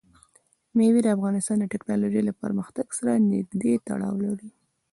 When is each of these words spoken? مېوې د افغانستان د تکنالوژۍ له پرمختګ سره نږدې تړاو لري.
مېوې 0.77 1.01
د 1.03 1.07
افغانستان 1.17 1.57
د 1.59 1.65
تکنالوژۍ 1.73 2.21
له 2.25 2.33
پرمختګ 2.41 2.87
سره 2.97 3.11
نږدې 3.31 3.73
تړاو 3.87 4.15
لري. 4.25 4.49